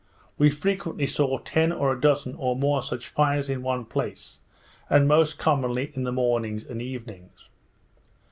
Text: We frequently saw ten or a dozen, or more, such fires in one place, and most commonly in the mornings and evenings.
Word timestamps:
We 0.35 0.49
frequently 0.49 1.05
saw 1.05 1.37
ten 1.37 1.71
or 1.71 1.91
a 1.91 2.01
dozen, 2.01 2.33
or 2.33 2.55
more, 2.55 2.81
such 2.81 3.07
fires 3.07 3.51
in 3.51 3.61
one 3.61 3.85
place, 3.85 4.39
and 4.89 5.07
most 5.07 5.37
commonly 5.37 5.91
in 5.93 6.05
the 6.05 6.11
mornings 6.11 6.65
and 6.65 6.81
evenings. 6.81 7.49